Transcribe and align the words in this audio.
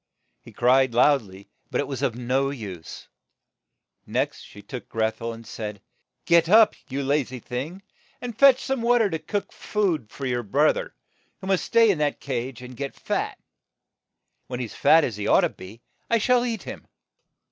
He 0.41 0.51
cried 0.51 0.95
loud 0.95 1.21
ly, 1.21 1.45
but 1.69 1.79
it 1.79 1.87
was 1.87 2.01
of 2.01 2.15
no 2.15 2.49
use. 2.49 3.07
Next 4.07 4.39
she 4.41 4.63
shook 4.67 4.89
Greth 4.89 5.21
el, 5.21 5.31
and 5.31 5.45
said, 5.45 5.79
"Get 6.25 6.49
up, 6.49 6.73
you 6.89 7.03
la 7.03 7.17
zy 7.21 7.37
thing, 7.37 7.83
and 8.19 8.35
fetch 8.35 8.63
some 8.63 8.81
wa 8.81 8.97
ter 8.97 9.11
to 9.11 9.19
cook 9.19 9.51
some 9.51 9.59
food 9.59 10.09
for 10.09 10.25
your 10.25 10.41
broth 10.41 10.77
er, 10.77 10.95
who 11.39 11.45
must 11.45 11.65
stay 11.65 11.91
in 11.91 11.99
that 11.99 12.19
cage 12.19 12.63
and 12.63 12.75
get 12.75 12.95
fat. 12.95 13.37
When 14.47 14.59
he 14.59 14.65
is 14.65 14.73
fat 14.73 15.03
as 15.03 15.17
he 15.17 15.27
ought 15.27 15.41
to 15.41 15.49
be, 15.49 15.83
I 16.09 16.17
shall 16.17 16.43
eat 16.47 16.63
him." 16.63 16.87